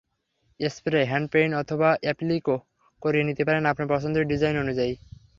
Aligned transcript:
Spray, 0.59 1.01
hand paint 1.05 1.53
অথবা 1.55 1.89
অ্যাপ্লিকও 2.03 2.55
করিয়ে 3.01 3.27
নিতে 3.29 3.43
পারেন 3.47 3.63
আপনার 3.65 3.91
পছন্দসই 3.93 4.29
ডিজাইন 4.31 4.55
অনুযায়ী। 4.59 4.93